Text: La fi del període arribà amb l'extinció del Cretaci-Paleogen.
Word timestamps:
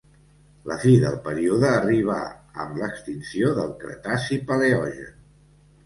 La 0.71 0.77
fi 0.83 0.93
del 1.03 1.17
període 1.27 1.69
arribà 1.73 2.17
amb 2.65 2.83
l'extinció 2.83 3.55
del 3.61 3.73
Cretaci-Paleogen. 3.87 5.19